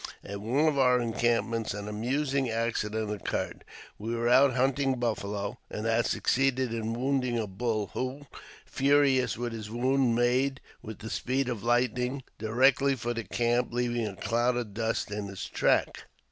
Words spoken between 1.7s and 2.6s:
an amusing